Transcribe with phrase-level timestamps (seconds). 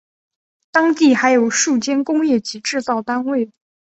[0.71, 3.51] 当地还有数间工业及制造单位。